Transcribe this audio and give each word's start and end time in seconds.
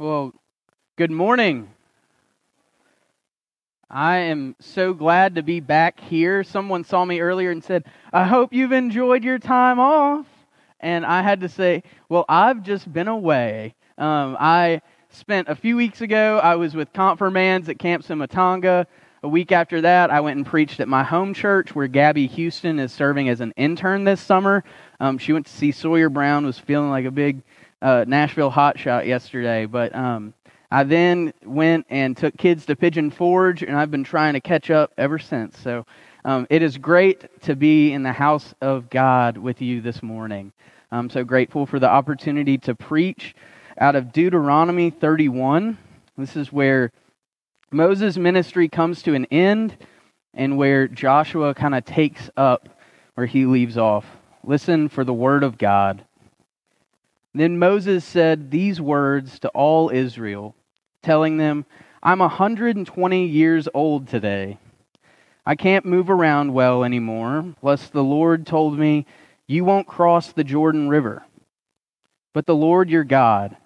Well, 0.00 0.32
good 0.94 1.10
morning. 1.10 1.70
I 3.90 4.18
am 4.18 4.54
so 4.60 4.94
glad 4.94 5.34
to 5.34 5.42
be 5.42 5.58
back 5.58 5.98
here. 5.98 6.44
Someone 6.44 6.84
saw 6.84 7.04
me 7.04 7.18
earlier 7.18 7.50
and 7.50 7.64
said, 7.64 7.82
I 8.12 8.22
hope 8.22 8.52
you've 8.52 8.70
enjoyed 8.70 9.24
your 9.24 9.40
time 9.40 9.80
off. 9.80 10.24
And 10.78 11.04
I 11.04 11.22
had 11.22 11.40
to 11.40 11.48
say, 11.48 11.82
Well, 12.08 12.24
I've 12.28 12.62
just 12.62 12.92
been 12.92 13.08
away. 13.08 13.74
Um, 13.96 14.36
I 14.38 14.82
spent 15.10 15.48
a 15.48 15.56
few 15.56 15.74
weeks 15.74 16.00
ago, 16.00 16.38
I 16.38 16.54
was 16.54 16.76
with 16.76 16.92
confirmands 16.92 17.68
at 17.68 17.80
Camp 17.80 18.04
Sumatanga. 18.04 18.86
A 19.24 19.28
week 19.28 19.50
after 19.50 19.80
that, 19.80 20.12
I 20.12 20.20
went 20.20 20.36
and 20.36 20.46
preached 20.46 20.78
at 20.78 20.86
my 20.86 21.02
home 21.02 21.34
church 21.34 21.74
where 21.74 21.88
Gabby 21.88 22.28
Houston 22.28 22.78
is 22.78 22.92
serving 22.92 23.28
as 23.28 23.40
an 23.40 23.52
intern 23.56 24.04
this 24.04 24.20
summer. 24.20 24.62
Um, 25.00 25.18
she 25.18 25.32
went 25.32 25.46
to 25.46 25.52
see 25.52 25.72
Sawyer 25.72 26.08
Brown, 26.08 26.46
was 26.46 26.56
feeling 26.56 26.90
like 26.90 27.04
a 27.04 27.10
big 27.10 27.42
uh, 27.82 28.04
Nashville 28.06 28.50
hotshot 28.50 29.06
yesterday, 29.06 29.66
but 29.66 29.94
um, 29.94 30.34
I 30.70 30.84
then 30.84 31.32
went 31.44 31.86
and 31.88 32.16
took 32.16 32.36
kids 32.36 32.66
to 32.66 32.76
Pigeon 32.76 33.10
Forge, 33.10 33.62
and 33.62 33.76
I've 33.76 33.90
been 33.90 34.04
trying 34.04 34.34
to 34.34 34.40
catch 34.40 34.70
up 34.70 34.92
ever 34.98 35.18
since. 35.18 35.58
So 35.58 35.86
um, 36.24 36.46
it 36.50 36.62
is 36.62 36.76
great 36.76 37.42
to 37.42 37.56
be 37.56 37.92
in 37.92 38.02
the 38.02 38.12
house 38.12 38.54
of 38.60 38.90
God 38.90 39.38
with 39.38 39.62
you 39.62 39.80
this 39.80 40.02
morning. 40.02 40.52
I'm 40.90 41.10
so 41.10 41.24
grateful 41.24 41.66
for 41.66 41.78
the 41.78 41.88
opportunity 41.88 42.58
to 42.58 42.74
preach 42.74 43.34
out 43.78 43.94
of 43.94 44.12
Deuteronomy 44.12 44.90
31. 44.90 45.78
This 46.16 46.36
is 46.36 46.52
where 46.52 46.90
Moses' 47.70 48.16
ministry 48.16 48.68
comes 48.68 49.02
to 49.02 49.14
an 49.14 49.26
end 49.26 49.76
and 50.34 50.56
where 50.56 50.88
Joshua 50.88 51.54
kind 51.54 51.74
of 51.74 51.84
takes 51.84 52.30
up 52.36 52.68
where 53.14 53.26
he 53.26 53.46
leaves 53.46 53.76
off. 53.76 54.06
Listen 54.44 54.88
for 54.88 55.04
the 55.04 55.12
word 55.12 55.42
of 55.42 55.58
God. 55.58 56.04
Then 57.34 57.58
Moses 57.58 58.04
said 58.04 58.50
these 58.50 58.80
words 58.80 59.38
to 59.40 59.48
all 59.50 59.90
Israel, 59.90 60.54
telling 61.02 61.36
them, 61.36 61.66
I'm 62.02 62.20
120 62.20 63.26
years 63.26 63.68
old 63.74 64.08
today. 64.08 64.58
I 65.44 65.54
can't 65.54 65.84
move 65.84 66.10
around 66.10 66.52
well 66.52 66.84
anymore, 66.84 67.54
lest 67.62 67.92
the 67.92 68.04
Lord 68.04 68.46
told 68.46 68.78
me, 68.78 69.06
You 69.46 69.64
won't 69.64 69.86
cross 69.86 70.32
the 70.32 70.44
Jordan 70.44 70.88
River. 70.88 71.24
But 72.32 72.46
the 72.46 72.54
Lord 72.54 72.90
your 72.90 73.04
God, 73.04 73.56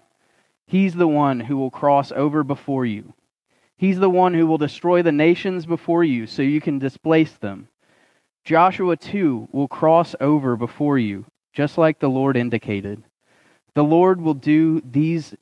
He's 0.66 0.94
the 0.94 1.08
one 1.08 1.40
who 1.40 1.56
will 1.56 1.70
cross 1.70 2.12
over 2.12 2.42
before 2.42 2.86
you. 2.86 3.12
He's 3.76 3.98
the 3.98 4.08
one 4.08 4.32
who 4.32 4.46
will 4.46 4.58
destroy 4.58 5.02
the 5.02 5.12
nations 5.12 5.66
before 5.66 6.04
you 6.04 6.26
so 6.26 6.40
you 6.40 6.60
can 6.60 6.78
displace 6.78 7.32
them. 7.32 7.68
Joshua 8.44 8.96
too 8.96 9.48
will 9.52 9.68
cross 9.68 10.14
over 10.20 10.56
before 10.56 10.98
you, 10.98 11.26
just 11.52 11.76
like 11.76 11.98
the 11.98 12.08
Lord 12.08 12.36
indicated. 12.36 13.02
The 13.74 13.84
Lord 13.84 14.20
will 14.20 14.34
do 14.34 14.80
these 14.80 15.34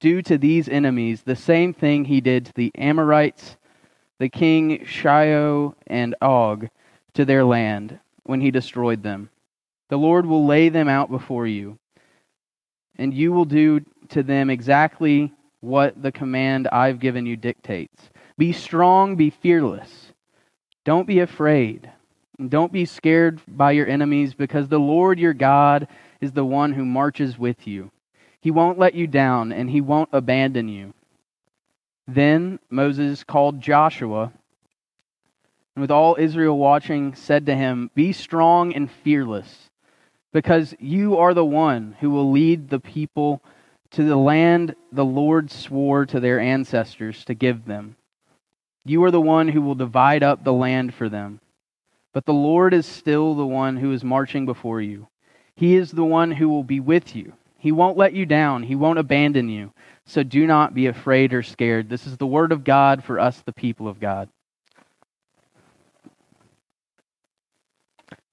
do 0.00 0.20
to 0.22 0.36
these 0.36 0.68
enemies 0.68 1.22
the 1.22 1.36
same 1.36 1.72
thing 1.72 2.04
he 2.04 2.20
did 2.20 2.46
to 2.46 2.52
the 2.54 2.70
Amorites, 2.76 3.56
the 4.18 4.28
king 4.28 4.86
Sihon 4.86 5.74
and 5.86 6.14
Og, 6.20 6.68
to 7.14 7.24
their 7.24 7.44
land 7.44 7.98
when 8.24 8.40
he 8.40 8.50
destroyed 8.50 9.02
them. 9.02 9.30
The 9.88 9.96
Lord 9.96 10.26
will 10.26 10.44
lay 10.44 10.68
them 10.68 10.88
out 10.88 11.10
before 11.10 11.46
you, 11.46 11.78
and 12.96 13.14
you 13.14 13.32
will 13.32 13.44
do 13.44 13.80
to 14.10 14.22
them 14.22 14.50
exactly 14.50 15.32
what 15.60 16.02
the 16.02 16.12
command 16.12 16.68
I've 16.68 17.00
given 17.00 17.24
you 17.24 17.36
dictates. 17.36 18.10
Be 18.36 18.52
strong, 18.52 19.16
be 19.16 19.30
fearless. 19.30 20.12
Don't 20.84 21.06
be 21.06 21.20
afraid. 21.20 21.90
Don't 22.48 22.72
be 22.72 22.84
scared 22.84 23.40
by 23.48 23.72
your 23.72 23.86
enemies 23.86 24.34
because 24.34 24.68
the 24.68 24.78
Lord 24.78 25.18
your 25.18 25.32
God 25.32 25.88
is 26.24 26.32
the 26.32 26.44
one 26.44 26.72
who 26.72 26.84
marches 26.84 27.38
with 27.38 27.66
you. 27.66 27.92
He 28.40 28.50
won't 28.50 28.78
let 28.78 28.94
you 28.94 29.06
down, 29.06 29.52
and 29.52 29.70
he 29.70 29.80
won't 29.80 30.08
abandon 30.12 30.68
you. 30.68 30.94
Then 32.08 32.58
Moses 32.68 33.22
called 33.22 33.60
Joshua, 33.60 34.32
and 35.74 35.80
with 35.80 35.90
all 35.90 36.16
Israel 36.18 36.58
watching, 36.58 37.14
said 37.14 37.46
to 37.46 37.54
him, 37.54 37.90
Be 37.94 38.12
strong 38.12 38.74
and 38.74 38.90
fearless, 38.90 39.70
because 40.32 40.74
you 40.78 41.16
are 41.16 41.34
the 41.34 41.44
one 41.44 41.96
who 42.00 42.10
will 42.10 42.30
lead 42.30 42.68
the 42.68 42.80
people 42.80 43.42
to 43.92 44.04
the 44.04 44.16
land 44.16 44.74
the 44.92 45.04
Lord 45.04 45.50
swore 45.50 46.04
to 46.06 46.20
their 46.20 46.40
ancestors 46.40 47.24
to 47.26 47.34
give 47.34 47.64
them. 47.64 47.96
You 48.84 49.02
are 49.04 49.10
the 49.10 49.20
one 49.20 49.48
who 49.48 49.62
will 49.62 49.74
divide 49.74 50.22
up 50.22 50.44
the 50.44 50.52
land 50.52 50.94
for 50.94 51.08
them. 51.08 51.40
But 52.12 52.26
the 52.26 52.32
Lord 52.32 52.74
is 52.74 52.86
still 52.86 53.34
the 53.34 53.46
one 53.46 53.76
who 53.76 53.92
is 53.92 54.04
marching 54.04 54.46
before 54.46 54.80
you. 54.80 55.08
He 55.54 55.76
is 55.76 55.92
the 55.92 56.04
one 56.04 56.32
who 56.32 56.48
will 56.48 56.64
be 56.64 56.80
with 56.80 57.14
you. 57.14 57.32
He 57.58 57.72
won't 57.72 57.96
let 57.96 58.12
you 58.12 58.26
down. 58.26 58.64
He 58.64 58.74
won't 58.74 58.98
abandon 58.98 59.48
you. 59.48 59.72
So 60.04 60.22
do 60.22 60.46
not 60.46 60.74
be 60.74 60.86
afraid 60.86 61.32
or 61.32 61.42
scared. 61.42 61.88
This 61.88 62.06
is 62.06 62.16
the 62.16 62.26
word 62.26 62.52
of 62.52 62.64
God 62.64 63.02
for 63.04 63.18
us, 63.18 63.40
the 63.40 63.52
people 63.52 63.88
of 63.88 64.00
God. 64.00 64.28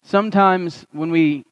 Sometimes 0.03 0.85
when 0.91 1.11
we 1.11 1.45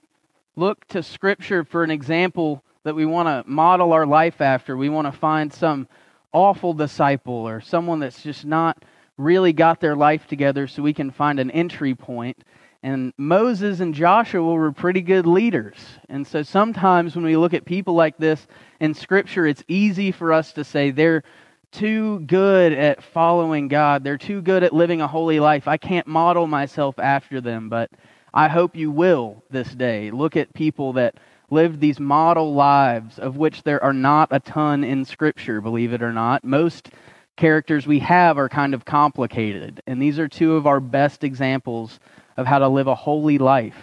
look 0.55 0.85
to 0.87 1.01
Scripture 1.01 1.63
for 1.63 1.83
an 1.83 1.91
example 1.91 2.61
that 2.83 2.95
we 2.95 3.05
want 3.05 3.27
to 3.27 3.49
model 3.49 3.93
our 3.93 4.05
life 4.05 4.41
after, 4.41 4.75
we 4.75 4.89
want 4.89 5.05
to 5.05 5.17
find 5.17 5.53
some 5.53 5.87
awful 6.33 6.73
disciple 6.73 7.47
or 7.47 7.61
someone 7.61 7.99
that's 7.99 8.21
just 8.21 8.43
not 8.43 8.83
really 9.17 9.53
got 9.53 9.79
their 9.79 9.95
life 9.95 10.27
together 10.27 10.67
so 10.67 10.81
we 10.81 10.93
can 10.93 11.11
find 11.11 11.39
an 11.39 11.51
entry 11.51 11.95
point. 11.95 12.43
And 12.81 13.13
Moses 13.17 13.81
and 13.81 13.93
Joshua 13.93 14.53
were 14.53 14.71
pretty 14.71 15.01
good 15.01 15.25
leaders. 15.25 15.75
And 16.07 16.25
so 16.25 16.43
sometimes 16.43 17.15
when 17.15 17.25
we 17.25 17.35
look 17.35 17.53
at 17.53 17.65
people 17.65 17.93
like 17.93 18.17
this 18.17 18.47
in 18.79 18.93
Scripture, 18.93 19.45
it's 19.45 19.63
easy 19.67 20.11
for 20.11 20.31
us 20.31 20.53
to 20.53 20.63
say 20.63 20.91
they're 20.91 21.23
too 21.71 22.19
good 22.21 22.71
at 22.71 23.03
following 23.03 23.67
God. 23.67 24.03
They're 24.03 24.17
too 24.17 24.41
good 24.41 24.63
at 24.63 24.73
living 24.73 25.01
a 25.01 25.07
holy 25.07 25.39
life. 25.39 25.67
I 25.67 25.77
can't 25.77 26.07
model 26.07 26.47
myself 26.47 26.97
after 26.97 27.41
them, 27.41 27.67
but 27.69 27.91
I 28.33 28.47
hope 28.47 28.75
you 28.75 28.91
will 28.91 29.43
this 29.49 29.69
day. 29.75 30.09
Look 30.11 30.37
at 30.37 30.53
people 30.53 30.93
that 30.93 31.15
lived 31.51 31.79
these 31.79 31.99
model 31.99 32.53
lives, 32.53 33.19
of 33.19 33.37
which 33.37 33.63
there 33.63 33.83
are 33.83 33.93
not 33.93 34.29
a 34.31 34.39
ton 34.39 34.83
in 34.83 35.03
Scripture, 35.03 35.61
believe 35.61 35.93
it 35.93 36.01
or 36.01 36.13
not. 36.13 36.43
Most 36.43 36.91
characters 37.35 37.87
we 37.87 37.99
have 37.99 38.37
are 38.37 38.49
kind 38.49 38.73
of 38.73 38.85
complicated, 38.85 39.81
and 39.87 40.01
these 40.01 40.19
are 40.19 40.27
two 40.27 40.55
of 40.55 40.67
our 40.67 40.79
best 40.79 41.23
examples 41.23 41.99
of 42.39 42.47
how 42.47 42.59
to 42.59 42.69
live 42.69 42.87
a 42.87 42.95
holy 42.95 43.37
life. 43.37 43.75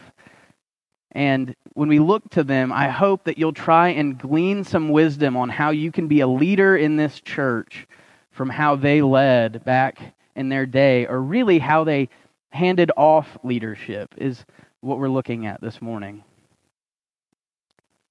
And 1.13 1.55
when 1.75 1.91
we 1.91 1.99
look 1.99 2.29
to 2.31 2.43
them, 2.43 2.73
I 2.73 2.89
hope 2.89 3.25
that 3.25 3.37
you'll 3.37 3.53
try 3.53 3.91
and 3.91 4.19
glean 4.19 4.65
some 4.65 4.89
wisdom 4.89 5.37
on 5.37 5.51
how 5.51 5.71
you 5.71 5.93
can 5.93 6.09
be 6.09 6.21
a 6.21 6.27
leader 6.27 6.75
in 6.75 6.97
this 6.97 7.21
church 7.21 7.87
from 8.31 8.49
how 8.49 8.77
they 8.77 9.03
led 9.03 9.63
back 9.65 10.15
in 10.35 10.49
their 10.49 10.65
day, 10.65 11.07
or 11.07 11.21
really 11.21 11.59
how 11.59 11.85
they 11.85 12.09
handed 12.49 12.91
off 12.97 13.39
leadership, 13.43 14.15
is 14.17 14.45
what 14.81 14.99
we're 14.99 15.09
looking 15.09 15.47
at 15.47 15.61
this 15.61 15.83
morning. 15.83 16.25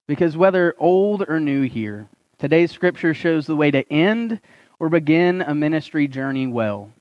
Because 0.07 0.37
whether 0.37 0.75
old 0.77 1.25
or 1.27 1.39
new 1.39 1.63
here, 1.63 2.07
today's 2.37 2.71
scripture 2.71 3.15
shows 3.15 3.47
the 3.47 3.55
way 3.55 3.71
to 3.71 3.91
end 3.91 4.39
or 4.79 4.89
begin 4.89 5.41
a 5.41 5.55
ministry 5.55 6.07
journey 6.07 6.45
well. 6.45 6.91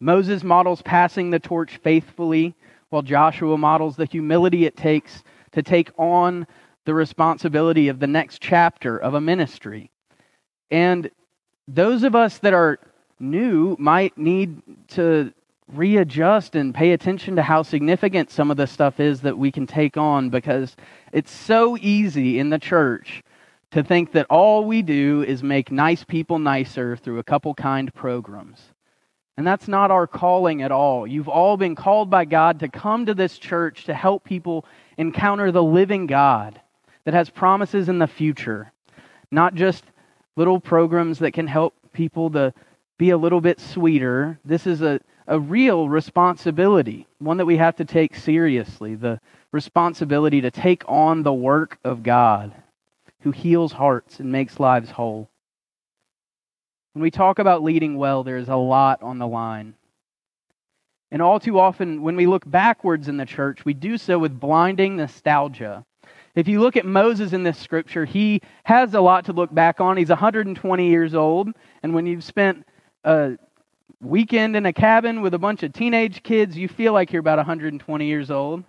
Moses 0.00 0.44
models 0.44 0.82
passing 0.82 1.30
the 1.30 1.38
torch 1.38 1.78
faithfully, 1.78 2.54
while 2.90 3.02
Joshua 3.02 3.58
models 3.58 3.96
the 3.96 4.04
humility 4.04 4.64
it 4.64 4.76
takes 4.76 5.22
to 5.52 5.62
take 5.62 5.90
on 5.98 6.46
the 6.84 6.94
responsibility 6.94 7.88
of 7.88 7.98
the 7.98 8.06
next 8.06 8.40
chapter 8.40 8.96
of 8.96 9.14
a 9.14 9.20
ministry. 9.20 9.90
And 10.70 11.10
those 11.66 12.02
of 12.02 12.14
us 12.14 12.38
that 12.38 12.54
are 12.54 12.78
new 13.20 13.76
might 13.78 14.16
need 14.16 14.62
to 14.88 15.32
readjust 15.72 16.54
and 16.54 16.74
pay 16.74 16.92
attention 16.92 17.36
to 17.36 17.42
how 17.42 17.62
significant 17.62 18.30
some 18.30 18.50
of 18.50 18.56
the 18.56 18.66
stuff 18.66 19.00
is 19.00 19.20
that 19.20 19.36
we 19.36 19.52
can 19.52 19.66
take 19.66 19.96
on 19.96 20.30
because 20.30 20.76
it's 21.12 21.30
so 21.30 21.76
easy 21.78 22.38
in 22.38 22.48
the 22.48 22.58
church 22.58 23.22
to 23.70 23.82
think 23.82 24.12
that 24.12 24.26
all 24.30 24.64
we 24.64 24.80
do 24.80 25.22
is 25.22 25.42
make 25.42 25.70
nice 25.70 26.04
people 26.04 26.38
nicer 26.38 26.96
through 26.96 27.18
a 27.18 27.24
couple 27.24 27.52
kind 27.52 27.92
programs. 27.92 28.72
And 29.38 29.46
that's 29.46 29.68
not 29.68 29.92
our 29.92 30.08
calling 30.08 30.62
at 30.62 30.72
all. 30.72 31.06
You've 31.06 31.28
all 31.28 31.56
been 31.56 31.76
called 31.76 32.10
by 32.10 32.24
God 32.24 32.58
to 32.58 32.68
come 32.68 33.06
to 33.06 33.14
this 33.14 33.38
church 33.38 33.84
to 33.84 33.94
help 33.94 34.24
people 34.24 34.64
encounter 34.96 35.52
the 35.52 35.62
living 35.62 36.08
God 36.08 36.60
that 37.04 37.14
has 37.14 37.30
promises 37.30 37.88
in 37.88 38.00
the 38.00 38.08
future, 38.08 38.72
not 39.30 39.54
just 39.54 39.84
little 40.34 40.58
programs 40.58 41.20
that 41.20 41.34
can 41.34 41.46
help 41.46 41.76
people 41.92 42.30
to 42.30 42.52
be 42.98 43.10
a 43.10 43.16
little 43.16 43.40
bit 43.40 43.60
sweeter. 43.60 44.40
This 44.44 44.66
is 44.66 44.82
a, 44.82 44.98
a 45.28 45.38
real 45.38 45.88
responsibility, 45.88 47.06
one 47.20 47.36
that 47.36 47.46
we 47.46 47.58
have 47.58 47.76
to 47.76 47.84
take 47.84 48.16
seriously 48.16 48.96
the 48.96 49.20
responsibility 49.52 50.40
to 50.40 50.50
take 50.50 50.82
on 50.88 51.22
the 51.22 51.32
work 51.32 51.78
of 51.84 52.02
God 52.02 52.52
who 53.20 53.30
heals 53.30 53.70
hearts 53.70 54.18
and 54.18 54.32
makes 54.32 54.58
lives 54.58 54.90
whole. 54.90 55.30
When 56.98 57.04
we 57.04 57.12
talk 57.12 57.38
about 57.38 57.62
leading 57.62 57.96
well, 57.96 58.24
there 58.24 58.38
is 58.38 58.48
a 58.48 58.56
lot 58.56 59.04
on 59.04 59.18
the 59.18 59.26
line. 59.28 59.74
And 61.12 61.22
all 61.22 61.38
too 61.38 61.56
often, 61.56 62.02
when 62.02 62.16
we 62.16 62.26
look 62.26 62.42
backwards 62.50 63.06
in 63.06 63.16
the 63.16 63.24
church, 63.24 63.64
we 63.64 63.72
do 63.72 63.96
so 63.96 64.18
with 64.18 64.40
blinding 64.40 64.96
nostalgia. 64.96 65.84
If 66.34 66.48
you 66.48 66.58
look 66.58 66.76
at 66.76 66.84
Moses 66.84 67.32
in 67.32 67.44
this 67.44 67.56
scripture, 67.56 68.04
he 68.04 68.42
has 68.64 68.94
a 68.94 69.00
lot 69.00 69.26
to 69.26 69.32
look 69.32 69.54
back 69.54 69.80
on. 69.80 69.96
He's 69.96 70.08
120 70.08 70.88
years 70.88 71.14
old, 71.14 71.50
and 71.84 71.94
when 71.94 72.04
you've 72.04 72.24
spent 72.24 72.66
a 73.04 73.38
weekend 74.00 74.56
in 74.56 74.66
a 74.66 74.72
cabin 74.72 75.22
with 75.22 75.34
a 75.34 75.38
bunch 75.38 75.62
of 75.62 75.72
teenage 75.72 76.24
kids, 76.24 76.58
you 76.58 76.66
feel 76.66 76.94
like 76.94 77.12
you're 77.12 77.20
about 77.20 77.38
120 77.38 78.06
years 78.06 78.28
old. 78.28 78.64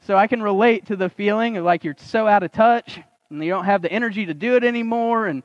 So 0.00 0.16
I 0.16 0.28
can 0.28 0.40
relate 0.40 0.86
to 0.86 0.94
the 0.94 1.08
feeling 1.08 1.56
of 1.56 1.64
like 1.64 1.82
you're 1.82 1.96
so 1.98 2.28
out 2.28 2.44
of 2.44 2.52
touch 2.52 3.00
and 3.30 3.42
you 3.42 3.50
don't 3.50 3.64
have 3.64 3.82
the 3.82 3.90
energy 3.90 4.26
to 4.26 4.34
do 4.34 4.54
it 4.54 4.62
anymore, 4.62 5.26
and 5.26 5.42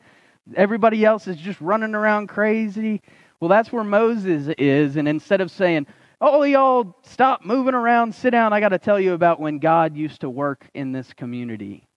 everybody 0.55 1.05
else 1.05 1.27
is 1.27 1.37
just 1.37 1.59
running 1.61 1.95
around 1.95 2.27
crazy. 2.27 3.01
Well, 3.39 3.49
that's 3.49 3.71
where 3.71 3.83
Moses 3.83 4.53
is, 4.57 4.95
and 4.95 5.07
instead 5.07 5.41
of 5.41 5.51
saying, 5.51 5.87
Oh, 6.21 6.43
y'all, 6.43 6.97
stop 7.03 7.45
moving 7.45 7.73
around, 7.73 8.13
sit 8.13 8.31
down, 8.31 8.51
I 8.51 8.59
got 8.59 8.69
to 8.69 8.77
tell 8.77 8.99
you 8.99 9.13
about 9.13 9.39
when 9.39 9.59
God 9.59 9.95
used 9.95 10.19
to 10.21 10.29
work 10.29 10.67
in 10.73 10.91
this 10.91 11.13
community. 11.13 11.87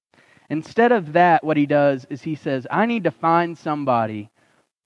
Instead 0.49 0.93
of 0.93 1.15
that, 1.15 1.43
what 1.43 1.57
he 1.57 1.67
does 1.67 2.07
is 2.09 2.23
he 2.23 2.37
says, 2.37 2.65
I 2.71 2.87
need 2.87 3.03
to 3.05 3.11
find 3.11 3.59
somebody 3.59 4.31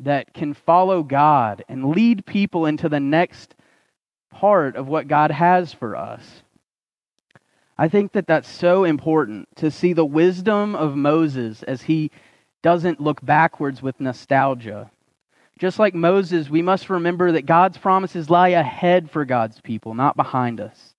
that 0.00 0.32
can 0.32 0.54
follow 0.54 1.02
God 1.02 1.64
and 1.68 1.90
lead 1.90 2.24
people 2.24 2.64
into 2.64 2.88
the 2.88 3.00
next 3.00 3.54
part 4.30 4.76
of 4.76 4.88
what 4.88 5.08
God 5.08 5.30
has 5.30 5.72
for 5.72 5.96
us. 5.96 6.42
I 7.78 7.88
think 7.88 8.12
that 8.12 8.26
that's 8.26 8.48
so 8.48 8.84
important 8.84 9.48
to 9.56 9.70
see 9.70 9.92
the 9.92 10.04
wisdom 10.04 10.74
of 10.74 10.96
Moses 10.96 11.62
as 11.62 11.82
he 11.82 12.10
doesn't 12.62 13.00
look 13.00 13.24
backwards 13.24 13.82
with 13.82 14.00
nostalgia. 14.00 14.90
Just 15.58 15.78
like 15.78 15.94
Moses, 15.94 16.50
we 16.50 16.62
must 16.62 16.90
remember 16.90 17.32
that 17.32 17.46
God's 17.46 17.78
promises 17.78 18.28
lie 18.28 18.48
ahead 18.48 19.10
for 19.10 19.24
God's 19.24 19.60
people, 19.60 19.94
not 19.94 20.16
behind 20.16 20.60
us. 20.60 20.94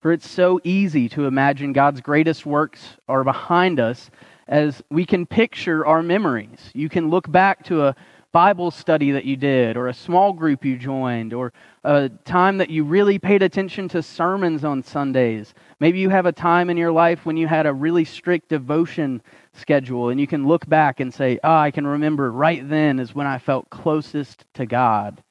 For 0.00 0.12
it's 0.12 0.30
so 0.30 0.60
easy 0.64 1.08
to 1.10 1.26
imagine 1.26 1.72
God's 1.72 2.00
greatest 2.00 2.46
works 2.46 2.96
are 3.08 3.24
behind 3.24 3.80
us 3.80 4.10
as 4.46 4.82
we 4.90 5.04
can 5.04 5.26
picture 5.26 5.84
our 5.84 6.02
memories. 6.02 6.70
You 6.72 6.88
can 6.88 7.10
look 7.10 7.30
back 7.30 7.64
to 7.64 7.84
a 7.84 7.96
Bible 8.32 8.70
study 8.70 9.10
that 9.10 9.24
you 9.24 9.36
did, 9.36 9.76
or 9.76 9.88
a 9.88 9.94
small 9.94 10.32
group 10.32 10.64
you 10.64 10.76
joined, 10.76 11.34
or 11.34 11.52
a 11.82 12.08
time 12.24 12.58
that 12.58 12.70
you 12.70 12.84
really 12.84 13.18
paid 13.18 13.42
attention 13.42 13.88
to 13.88 14.02
sermons 14.02 14.64
on 14.64 14.84
Sundays. 14.84 15.52
Maybe 15.80 15.98
you 15.98 16.10
have 16.10 16.26
a 16.26 16.32
time 16.32 16.70
in 16.70 16.76
your 16.76 16.92
life 16.92 17.26
when 17.26 17.36
you 17.36 17.48
had 17.48 17.66
a 17.66 17.72
really 17.72 18.04
strict 18.04 18.48
devotion 18.48 19.20
schedule, 19.54 20.08
and 20.08 20.20
you 20.20 20.26
can 20.26 20.46
look 20.46 20.68
back 20.68 21.00
and 21.00 21.12
say, 21.12 21.38
Oh, 21.42 21.56
I 21.56 21.70
can 21.70 21.86
remember 21.86 22.30
right 22.30 22.66
then 22.68 22.98
is 22.98 23.14
when 23.14 23.26
I 23.26 23.38
felt 23.38 23.70
closest 23.70 24.44
to 24.54 24.66
God. 24.66 25.22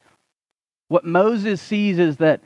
What 0.88 1.06
Moses 1.06 1.62
sees 1.62 2.00
is 2.00 2.18
that 2.18 2.42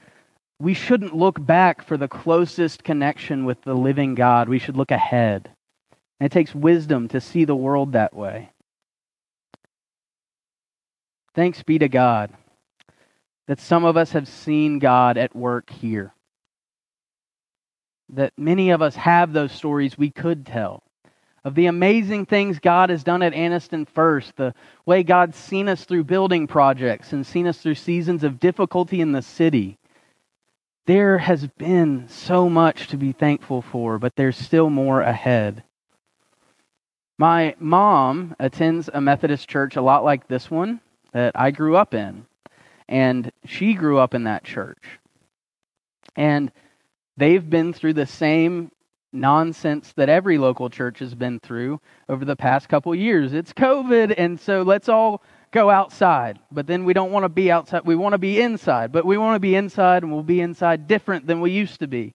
we 0.60 0.74
shouldn't 0.74 1.16
look 1.16 1.44
back 1.44 1.84
for 1.84 1.98
the 1.98 2.08
closest 2.08 2.84
connection 2.84 3.46
with 3.46 3.62
the 3.62 3.74
living 3.74 4.16
God. 4.16 4.50
We 4.50 4.60
should 4.60 4.78
look 4.78 4.92
ahead. 4.92 5.50
And 6.20 6.26
it 6.26 6.32
takes 6.32 6.54
wisdom 6.54 7.08
to 7.10 7.22
see 7.22 7.46
the 7.46 7.56
world 7.56 7.94
that 7.94 8.14
way. 8.14 8.52
Thanks 11.36 11.64
be 11.64 11.80
to 11.80 11.90
God 11.90 12.32
that 13.48 13.60
some 13.60 13.84
of 13.84 13.98
us 13.98 14.12
have 14.12 14.28
seen 14.28 14.80
God 14.80 15.18
at 15.18 15.36
work 15.36 15.70
here. 15.70 16.14
That 18.10 18.34
many 18.38 18.70
of 18.70 18.82
us 18.82 18.96
have 18.96 19.34
those 19.34 19.52
stories 19.52 19.98
we 19.98 20.12
could 20.12 20.46
tell 20.46 20.83
of 21.46 21.56
the 21.56 21.66
amazing 21.66 22.26
things 22.26 22.60
God 22.60 22.90
has 22.90 23.04
done 23.04 23.22
at 23.22 23.34
Anniston 23.34 23.88
First, 23.88 24.36
the 24.38 24.54
way 24.86 25.04
God's 25.04 25.38
seen 25.38 25.68
us 25.68 25.84
through 25.84 26.06
building 26.06 26.48
projects 26.48 27.12
and 27.12 27.26
seen 27.26 27.48
us 27.48 27.58
through 27.58 27.76
seasons 27.76 28.24
of 28.24 28.40
difficulty 28.40 29.02
in 29.02 29.12
the 29.12 29.22
city. 29.22 29.78
There 30.86 31.18
has 31.18 31.48
been 31.48 32.08
so 32.08 32.50
much 32.50 32.88
to 32.88 32.98
be 32.98 33.12
thankful 33.12 33.62
for, 33.62 34.00
but 34.00 34.16
there's 34.16 34.38
still 34.38 34.70
more 34.70 35.02
ahead. 35.02 35.64
My 37.18 37.56
mom 37.60 38.36
attends 38.40 38.90
a 38.94 39.00
Methodist 39.00 39.48
church 39.48 39.76
a 39.76 39.82
lot 39.82 40.04
like 40.04 40.28
this 40.28 40.50
one 40.50 40.82
that 41.12 41.34
I 41.36 41.52
grew 41.52 41.76
up 41.76 41.94
in. 41.94 42.26
And 42.90 43.32
she 43.46 43.74
grew 43.76 43.98
up 43.98 44.14
in 44.14 44.26
that 44.26 44.44
church. 44.44 45.00
And 46.16 46.52
they've 47.16 47.50
been 47.50 47.72
through 47.72 47.94
the 47.94 48.06
same 48.06 48.72
nonsense 49.14 49.94
that 49.94 50.10
every 50.10 50.38
local 50.38 50.70
church 50.70 51.00
has 51.00 51.16
been 51.16 51.40
through 51.40 51.80
over 52.10 52.26
the 52.26 52.36
past 52.36 52.68
couple 52.70 52.94
years. 52.96 53.34
It's 53.34 53.54
COVID, 53.54 54.16
and 54.18 54.40
so 54.40 54.64
let's 54.64 54.90
all 54.90 55.24
go 55.52 55.70
outside. 55.70 56.40
But 56.52 56.68
then 56.68 56.84
we 56.84 56.94
don't 56.94 57.12
want 57.12 57.24
to 57.24 57.30
be 57.30 57.52
outside. 57.52 57.86
We 57.86 57.96
want 57.96 58.14
to 58.14 58.18
be 58.18 58.42
inside, 58.42 58.92
but 58.92 59.06
we 59.06 59.18
want 59.18 59.36
to 59.36 59.40
be 59.40 59.56
inside, 59.56 60.04
and 60.04 60.12
we'll 60.12 60.24
be 60.24 60.42
inside 60.42 60.88
different 60.88 61.28
than 61.28 61.42
we 61.42 61.52
used 61.52 61.80
to 61.80 61.88
be. 61.88 62.14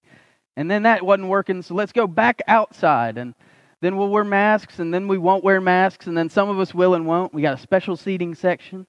And 0.56 0.70
then 0.70 0.82
that 0.82 1.04
wasn't 1.04 1.28
working, 1.28 1.62
so 1.62 1.74
let's 1.74 1.92
go 1.92 2.06
back 2.06 2.42
outside. 2.48 3.16
And 3.16 3.34
then 3.80 3.96
we'll 3.96 4.08
wear 4.08 4.24
masks, 4.24 4.80
and 4.80 4.92
then 4.92 5.06
we 5.06 5.18
won't 5.18 5.44
wear 5.44 5.60
masks, 5.60 6.08
and 6.08 6.18
then 6.18 6.28
some 6.28 6.48
of 6.48 6.58
us 6.58 6.74
will 6.74 6.94
and 6.94 7.06
won't. 7.06 7.32
We 7.32 7.42
got 7.42 7.58
a 7.58 7.62
special 7.62 7.96
seating 7.96 8.34
section. 8.34 8.86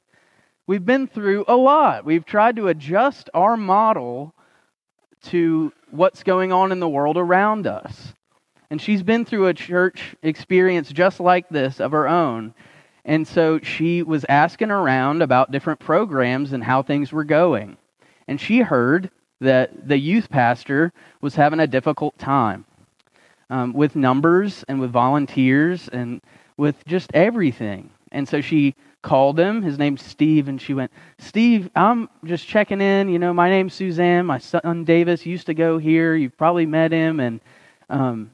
We've 0.65 0.85
been 0.85 1.07
through 1.07 1.45
a 1.47 1.55
lot. 1.55 2.05
We've 2.05 2.25
tried 2.25 2.55
to 2.55 2.67
adjust 2.67 3.29
our 3.33 3.55
model 3.55 4.33
to 5.23 5.71
what's 5.91 6.23
going 6.23 6.51
on 6.51 6.71
in 6.71 6.79
the 6.79 6.89
world 6.89 7.17
around 7.17 7.67
us. 7.67 8.13
And 8.69 8.81
she's 8.81 9.03
been 9.03 9.25
through 9.25 9.47
a 9.47 9.53
church 9.53 10.15
experience 10.21 10.91
just 10.91 11.19
like 11.19 11.49
this 11.49 11.79
of 11.79 11.91
her 11.91 12.07
own. 12.07 12.53
And 13.03 13.27
so 13.27 13.59
she 13.59 14.03
was 14.03 14.25
asking 14.29 14.69
around 14.69 15.21
about 15.21 15.51
different 15.51 15.79
programs 15.79 16.53
and 16.53 16.63
how 16.63 16.83
things 16.83 17.11
were 17.11 17.23
going. 17.23 17.77
And 18.27 18.39
she 18.39 18.59
heard 18.59 19.09
that 19.41 19.87
the 19.87 19.97
youth 19.97 20.29
pastor 20.29 20.93
was 21.21 21.35
having 21.35 21.59
a 21.59 21.67
difficult 21.67 22.17
time 22.19 22.65
um, 23.49 23.73
with 23.73 23.95
numbers 23.95 24.63
and 24.67 24.79
with 24.79 24.91
volunteers 24.91 25.87
and 25.89 26.21
with 26.57 26.85
just 26.85 27.09
everything. 27.13 27.89
And 28.11 28.27
so 28.27 28.41
she 28.41 28.75
called 29.01 29.39
him. 29.39 29.61
His 29.61 29.77
name's 29.77 30.03
Steve. 30.03 30.47
And 30.47 30.61
she 30.61 30.73
went, 30.73 30.91
Steve, 31.17 31.69
I'm 31.75 32.09
just 32.25 32.47
checking 32.47 32.81
in. 32.81 33.09
You 33.09 33.19
know, 33.19 33.33
my 33.33 33.49
name's 33.49 33.73
Suzanne. 33.73 34.25
My 34.25 34.37
son 34.37 34.83
Davis 34.83 35.25
used 35.25 35.47
to 35.47 35.53
go 35.53 35.77
here. 35.77 36.15
You've 36.15 36.37
probably 36.37 36.65
met 36.65 36.91
him. 36.91 37.19
And 37.19 37.41
um, 37.89 38.31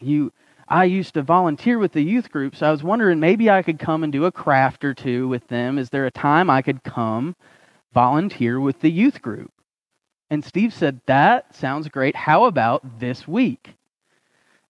you. 0.00 0.32
I 0.70 0.84
used 0.84 1.14
to 1.14 1.22
volunteer 1.22 1.78
with 1.78 1.92
the 1.92 2.02
youth 2.02 2.30
group, 2.30 2.54
so 2.54 2.68
I 2.68 2.70
was 2.70 2.82
wondering 2.82 3.20
maybe 3.20 3.48
I 3.48 3.62
could 3.62 3.78
come 3.78 4.04
and 4.04 4.12
do 4.12 4.26
a 4.26 4.32
craft 4.32 4.84
or 4.84 4.92
two 4.92 5.26
with 5.26 5.48
them. 5.48 5.78
Is 5.78 5.88
there 5.88 6.04
a 6.04 6.10
time 6.10 6.50
I 6.50 6.60
could 6.60 6.84
come 6.84 7.36
volunteer 7.94 8.60
with 8.60 8.80
the 8.80 8.90
youth 8.90 9.22
group? 9.22 9.50
And 10.28 10.44
Steve 10.44 10.74
said, 10.74 11.00
That 11.06 11.56
sounds 11.56 11.88
great. 11.88 12.14
How 12.14 12.44
about 12.44 13.00
this 13.00 13.26
week? 13.26 13.70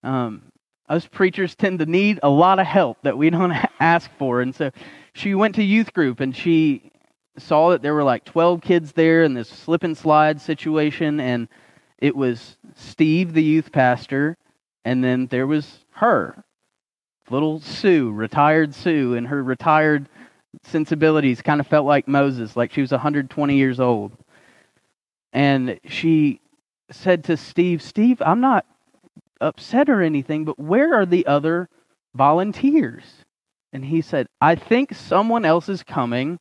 Um, 0.05 0.53
us 0.89 1.07
preachers 1.07 1.55
tend 1.55 1.81
to 1.81 1.87
need 1.87 2.21
a 2.23 2.29
lot 2.31 2.59
of 2.59 2.67
help 2.67 2.99
that 3.03 3.19
we 3.19 3.31
don't 3.31 3.53
ask 3.81 4.11
for. 4.19 4.41
And 4.41 4.55
so 4.55 4.71
she 5.19 5.35
went 5.35 5.57
to 5.57 5.63
youth 5.63 5.93
group 5.93 6.21
and 6.21 6.35
she 6.35 6.93
saw 7.37 7.71
that 7.71 7.83
there 7.83 7.95
were 7.95 8.05
like 8.05 8.25
12 8.25 8.61
kids 8.61 8.93
there 8.93 9.23
in 9.23 9.35
this 9.35 9.49
slip 9.49 9.83
and 9.83 9.97
slide 9.97 10.41
situation. 10.41 11.21
And 11.21 11.49
it 11.99 12.17
was 12.17 12.57
Steve, 12.75 13.33
the 13.33 13.43
youth 13.43 13.73
pastor, 13.73 14.37
and 14.85 15.03
then 15.03 15.27
there 15.27 15.47
was 15.47 15.85
her, 15.93 16.45
little 17.31 17.61
Sue, 17.61 18.11
retired 18.11 18.75
Sue, 18.75 19.15
and 19.15 19.27
her 19.27 19.43
retired 19.43 20.09
sensibilities 20.63 21.43
kind 21.43 21.61
of 21.61 21.67
felt 21.67 21.87
like 21.87 22.09
Moses, 22.09 22.57
like 22.57 22.73
she 22.73 22.81
was 22.81 22.93
120 22.93 23.57
years 23.57 23.81
old. 23.81 24.13
And 25.33 25.79
she 25.85 26.41
said 26.91 27.25
to 27.25 27.37
Steve, 27.37 27.83
Steve, 27.83 28.23
I'm 28.25 28.41
not 28.41 28.65
upset 29.41 29.89
or 29.89 30.01
anything, 30.01 30.45
but 30.45 30.59
where 30.59 30.95
are 30.95 31.07
the 31.07 31.27
other 31.27 31.69
volunteers? 32.15 33.05
And 33.73 33.85
he 33.85 34.01
said, 34.01 34.27
I 34.41 34.55
think 34.55 34.95
someone 34.95 35.45
else 35.45 35.69
is 35.69 35.83
coming 35.83 36.39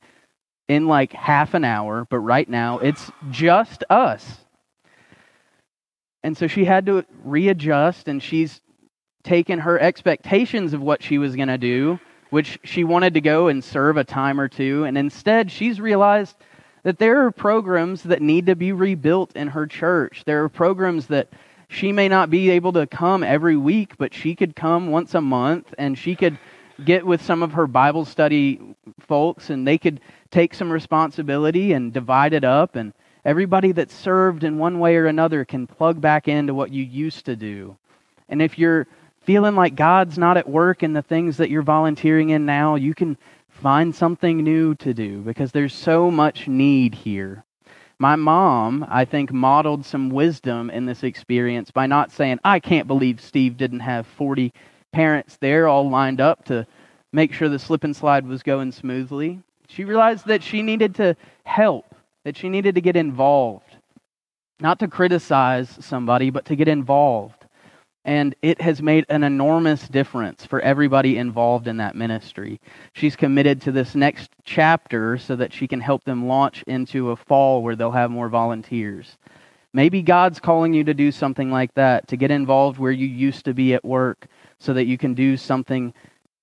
in 0.67 0.87
like 0.87 1.13
half 1.13 1.53
an 1.53 1.63
hour, 1.63 2.05
but 2.09 2.19
right 2.19 2.47
now 2.47 2.79
it's 2.79 3.11
just 3.29 3.83
us. 3.89 4.45
And 6.23 6.37
so 6.37 6.47
she 6.47 6.65
had 6.65 6.85
to 6.87 7.05
readjust, 7.23 8.07
and 8.07 8.21
she's 8.21 8.61
taken 9.23 9.59
her 9.59 9.79
expectations 9.79 10.73
of 10.73 10.81
what 10.81 11.03
she 11.03 11.17
was 11.17 11.35
going 11.35 11.47
to 11.47 11.57
do, 11.57 11.99
which 12.29 12.59
she 12.63 12.83
wanted 12.83 13.13
to 13.13 13.21
go 13.21 13.47
and 13.47 13.63
serve 13.63 13.97
a 13.97 14.03
time 14.03 14.39
or 14.39 14.47
two, 14.47 14.83
and 14.83 14.97
instead 14.97 15.51
she's 15.51 15.79
realized 15.79 16.35
that 16.83 16.99
there 16.99 17.25
are 17.25 17.31
programs 17.31 18.03
that 18.03 18.21
need 18.21 18.45
to 18.45 18.55
be 18.55 18.71
rebuilt 18.71 19.35
in 19.35 19.49
her 19.49 19.67
church. 19.67 20.23
There 20.25 20.43
are 20.43 20.49
programs 20.49 21.07
that 21.07 21.29
she 21.69 21.91
may 21.91 22.07
not 22.07 22.29
be 22.29 22.49
able 22.51 22.73
to 22.73 22.87
come 22.87 23.23
every 23.23 23.57
week, 23.57 23.97
but 23.97 24.13
she 24.13 24.35
could 24.35 24.55
come 24.55 24.89
once 24.89 25.13
a 25.13 25.21
month 25.21 25.73
and 25.77 25.97
she 25.97 26.15
could 26.15 26.39
get 26.83 27.05
with 27.05 27.21
some 27.21 27.43
of 27.43 27.53
her 27.53 27.67
Bible 27.67 28.05
study 28.05 28.59
folks 28.99 29.49
and 29.49 29.67
they 29.67 29.77
could 29.77 29.99
take 30.31 30.53
some 30.53 30.71
responsibility 30.71 31.73
and 31.73 31.93
divide 31.93 32.33
it 32.33 32.43
up 32.43 32.75
and 32.75 32.93
everybody 33.25 33.71
that 33.73 33.91
served 33.91 34.43
in 34.43 34.57
one 34.57 34.79
way 34.79 34.95
or 34.95 35.07
another 35.07 35.43
can 35.43 35.67
plug 35.67 35.99
back 35.99 36.27
into 36.27 36.53
what 36.53 36.71
you 36.71 36.83
used 36.83 37.25
to 37.25 37.35
do. 37.35 37.75
And 38.29 38.41
if 38.41 38.57
you're 38.57 38.87
feeling 39.21 39.55
like 39.55 39.75
God's 39.75 40.17
not 40.17 40.37
at 40.37 40.47
work 40.47 40.83
in 40.83 40.93
the 40.93 41.01
things 41.01 41.37
that 41.37 41.49
you're 41.49 41.61
volunteering 41.61 42.29
in 42.29 42.45
now, 42.45 42.75
you 42.75 42.93
can 42.93 43.17
find 43.49 43.93
something 43.93 44.43
new 44.43 44.75
to 44.75 44.93
do 44.93 45.19
because 45.21 45.51
there's 45.51 45.73
so 45.73 46.11
much 46.11 46.47
need 46.47 46.93
here. 46.93 47.43
My 47.99 48.15
mom, 48.15 48.85
I 48.87 49.05
think, 49.05 49.33
modeled 49.33 49.83
some 49.85 50.09
wisdom 50.09 50.69
in 50.69 50.85
this 50.85 51.03
experience 51.03 51.71
by 51.71 51.87
not 51.87 52.11
saying, 52.11 52.39
I 52.43 52.59
can't 52.59 52.87
believe 52.87 53.19
Steve 53.19 53.57
didn't 53.57 53.79
have 53.79 54.05
40 54.05 54.53
parents 54.91 55.37
there 55.37 55.67
all 55.67 55.89
lined 55.89 56.21
up 56.21 56.45
to 56.45 56.65
make 57.13 57.33
sure 57.33 57.49
the 57.49 57.59
slip 57.59 57.83
and 57.83 57.95
slide 57.95 58.25
was 58.25 58.43
going 58.43 58.71
smoothly. 58.71 59.39
She 59.67 59.83
realized 59.83 60.27
that 60.27 60.43
she 60.43 60.61
needed 60.61 60.95
to 60.95 61.15
help, 61.43 61.95
that 62.23 62.37
she 62.37 62.49
needed 62.49 62.75
to 62.75 62.81
get 62.81 62.95
involved. 62.95 63.75
Not 64.59 64.79
to 64.79 64.87
criticize 64.87 65.69
somebody, 65.79 66.29
but 66.29 66.45
to 66.45 66.55
get 66.55 66.67
involved 66.67 67.37
and 68.07 68.35
it 68.41 68.61
has 68.61 68.81
made 68.81 69.05
an 69.09 69.23
enormous 69.23 69.85
difference 69.89 70.45
for 70.45 70.61
everybody 70.61 71.17
involved 71.17 71.67
in 71.67 71.75
that 71.77 71.93
ministry. 71.93 72.59
She's 72.93 73.17
committed 73.17 73.61
to 73.63 73.71
this 73.73 73.95
next 73.95 74.31
chapter 74.45 75.17
so 75.17 75.35
that 75.35 75.51
she 75.51 75.67
can 75.67 75.81
help 75.81 76.05
them 76.05 76.25
launch 76.25 76.63
into 76.67 77.11
a 77.11 77.17
fall 77.17 77.61
where 77.61 77.75
they'll 77.75 77.91
have 77.91 78.09
more 78.09 78.29
volunteers. 78.29 79.17
Maybe 79.73 80.01
God's 80.01 80.39
calling 80.39 80.73
you 80.73 80.85
to 80.85 80.93
do 80.93 81.11
something 81.11 81.51
like 81.51 81.73
that, 81.73 82.07
to 82.07 82.15
get 82.15 82.31
involved 82.31 82.79
where 82.79 82.93
you 82.93 83.05
used 83.05 83.43
to 83.43 83.53
be 83.53 83.73
at 83.73 83.83
work 83.83 84.27
so 84.59 84.73
that 84.73 84.85
you 84.85 84.97
can 84.97 85.13
do 85.13 85.37
something 85.37 85.93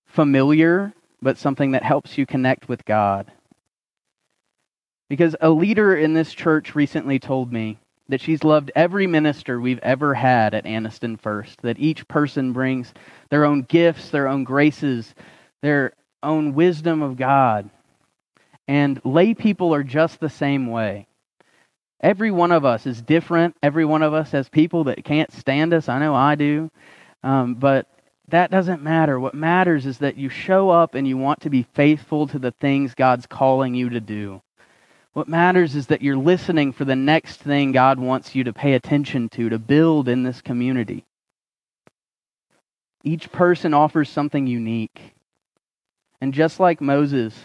familiar, 0.06 0.92
but 1.20 1.38
something 1.38 1.72
that 1.72 1.82
helps 1.82 2.16
you 2.16 2.26
connect 2.26 2.68
with 2.68 2.84
God. 2.84 3.30
Because 5.08 5.36
a 5.40 5.50
leader 5.50 5.94
in 5.96 6.14
this 6.14 6.32
church 6.32 6.74
recently 6.74 7.18
told 7.18 7.52
me 7.52 7.78
that 8.08 8.20
she's 8.20 8.44
loved 8.44 8.70
every 8.74 9.06
minister 9.06 9.60
we've 9.60 9.80
ever 9.80 10.14
had 10.14 10.54
at 10.54 10.64
Anniston 10.64 11.18
First, 11.18 11.62
that 11.62 11.78
each 11.78 12.06
person 12.06 12.52
brings 12.52 12.92
their 13.30 13.44
own 13.44 13.62
gifts, 13.62 14.10
their 14.10 14.28
own 14.28 14.44
graces, 14.44 15.14
their 15.62 15.92
own 16.22 16.54
wisdom 16.54 17.02
of 17.02 17.16
God. 17.16 17.70
And 18.68 19.00
lay 19.04 19.34
people 19.34 19.74
are 19.74 19.82
just 19.82 20.20
the 20.20 20.28
same 20.28 20.66
way. 20.66 21.06
Every 22.00 22.30
one 22.30 22.52
of 22.52 22.64
us 22.64 22.86
is 22.86 23.00
different. 23.00 23.56
Every 23.62 23.84
one 23.84 24.02
of 24.02 24.12
us 24.12 24.32
has 24.32 24.48
people 24.48 24.84
that 24.84 25.04
can't 25.04 25.32
stand 25.32 25.72
us. 25.72 25.88
I 25.88 25.98
know 25.98 26.14
I 26.14 26.34
do. 26.34 26.70
Um, 27.22 27.54
but 27.54 27.86
that 28.28 28.50
doesn't 28.50 28.82
matter. 28.82 29.20
What 29.20 29.34
matters 29.34 29.86
is 29.86 29.98
that 29.98 30.16
you 30.16 30.28
show 30.28 30.70
up 30.70 30.94
and 30.94 31.06
you 31.06 31.16
want 31.16 31.40
to 31.42 31.50
be 31.50 31.66
faithful 31.74 32.26
to 32.28 32.38
the 32.38 32.52
things 32.52 32.94
God's 32.94 33.26
calling 33.26 33.74
you 33.74 33.90
to 33.90 34.00
do. 34.00 34.40
What 35.12 35.28
matters 35.28 35.76
is 35.76 35.88
that 35.88 36.02
you're 36.02 36.16
listening 36.16 36.72
for 36.72 36.84
the 36.84 36.96
next 36.96 37.36
thing 37.36 37.70
God 37.72 38.00
wants 38.00 38.34
you 38.34 38.44
to 38.44 38.52
pay 38.52 38.72
attention 38.72 39.28
to, 39.30 39.48
to 39.48 39.58
build 39.58 40.08
in 40.08 40.24
this 40.24 40.40
community. 40.40 41.04
Each 43.04 43.30
person 43.30 43.74
offers 43.74 44.08
something 44.08 44.46
unique. 44.46 45.14
And 46.20 46.32
just 46.32 46.58
like 46.58 46.80
Moses, 46.80 47.38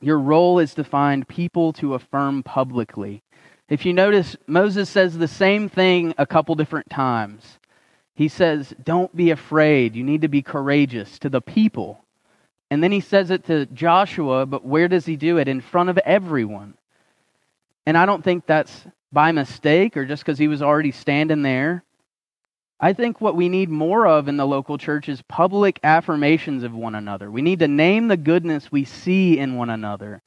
your 0.00 0.18
role 0.18 0.58
is 0.58 0.74
to 0.74 0.84
find 0.84 1.26
people 1.26 1.72
to 1.74 1.94
affirm 1.94 2.42
publicly. 2.42 3.22
If 3.68 3.86
you 3.86 3.92
notice, 3.94 4.36
Moses 4.46 4.90
says 4.90 5.16
the 5.16 5.28
same 5.28 5.68
thing 5.68 6.12
a 6.18 6.26
couple 6.26 6.54
different 6.54 6.90
times. 6.90 7.58
He 8.14 8.28
says, 8.28 8.74
Don't 8.82 9.14
be 9.14 9.30
afraid. 9.30 9.96
You 9.96 10.04
need 10.04 10.22
to 10.22 10.28
be 10.28 10.42
courageous 10.42 11.18
to 11.20 11.28
the 11.28 11.40
people. 11.40 12.04
And 12.70 12.82
then 12.82 12.92
he 12.92 13.00
says 13.00 13.30
it 13.30 13.44
to 13.46 13.66
Joshua, 13.66 14.46
but 14.46 14.64
where 14.64 14.88
does 14.88 15.06
he 15.06 15.16
do 15.16 15.38
it? 15.38 15.48
In 15.48 15.60
front 15.60 15.90
of 15.90 15.98
everyone. 15.98 16.74
And 17.86 17.98
I 17.98 18.06
don't 18.06 18.24
think 18.24 18.46
that's 18.46 18.86
by 19.12 19.32
mistake 19.32 19.96
or 19.96 20.04
just 20.06 20.24
because 20.24 20.38
he 20.38 20.48
was 20.48 20.62
already 20.62 20.90
standing 20.90 21.42
there. 21.42 21.84
I 22.80 22.92
think 22.92 23.20
what 23.20 23.36
we 23.36 23.48
need 23.48 23.68
more 23.68 24.06
of 24.06 24.26
in 24.28 24.36
the 24.36 24.46
local 24.46 24.76
church 24.76 25.08
is 25.08 25.22
public 25.22 25.78
affirmations 25.84 26.64
of 26.64 26.74
one 26.74 26.94
another. 26.94 27.30
We 27.30 27.42
need 27.42 27.60
to 27.60 27.68
name 27.68 28.08
the 28.08 28.16
goodness 28.16 28.72
we 28.72 28.84
see 28.84 29.38
in 29.38 29.56
one 29.56 29.70
another, 29.70 30.22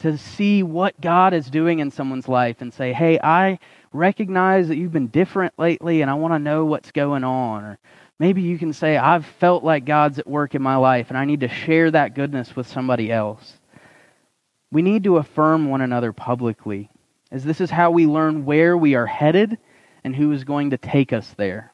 to 0.00 0.18
see 0.18 0.62
what 0.62 1.00
God 1.00 1.32
is 1.34 1.50
doing 1.50 1.78
in 1.78 1.90
someone's 1.90 2.28
life 2.28 2.60
and 2.60 2.72
say, 2.72 2.92
hey, 2.92 3.18
I 3.22 3.58
recognize 3.92 4.68
that 4.68 4.76
you've 4.76 4.92
been 4.92 5.08
different 5.08 5.58
lately 5.58 6.02
and 6.02 6.10
I 6.10 6.14
want 6.14 6.34
to 6.34 6.38
know 6.38 6.64
what's 6.64 6.90
going 6.90 7.24
on. 7.24 7.64
Or 7.64 7.78
Maybe 8.18 8.42
you 8.42 8.58
can 8.58 8.72
say, 8.72 8.96
I've 8.96 9.24
felt 9.24 9.64
like 9.64 9.84
God's 9.84 10.18
at 10.18 10.26
work 10.26 10.54
in 10.54 10.62
my 10.62 10.76
life 10.76 11.08
and 11.08 11.18
I 11.18 11.24
need 11.24 11.40
to 11.40 11.48
share 11.48 11.90
that 11.90 12.14
goodness 12.14 12.54
with 12.54 12.66
somebody 12.66 13.10
else. 13.10 13.58
We 14.70 14.82
need 14.82 15.04
to 15.04 15.16
affirm 15.16 15.68
one 15.68 15.80
another 15.80 16.12
publicly, 16.12 16.90
as 17.30 17.44
this 17.44 17.60
is 17.60 17.70
how 17.70 17.90
we 17.90 18.06
learn 18.06 18.44
where 18.44 18.76
we 18.76 18.94
are 18.94 19.06
headed 19.06 19.58
and 20.04 20.14
who 20.14 20.32
is 20.32 20.44
going 20.44 20.70
to 20.70 20.78
take 20.78 21.12
us 21.12 21.34
there. 21.36 21.72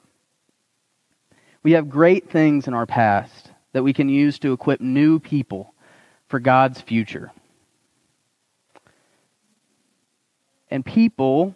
We 1.62 1.72
have 1.72 1.90
great 1.90 2.30
things 2.30 2.68
in 2.68 2.74
our 2.74 2.86
past 2.86 3.50
that 3.72 3.82
we 3.82 3.92
can 3.92 4.08
use 4.08 4.38
to 4.38 4.52
equip 4.52 4.80
new 4.80 5.18
people 5.18 5.74
for 6.28 6.38
God's 6.38 6.80
future. 6.80 7.32
And 10.70 10.84
people 10.84 11.54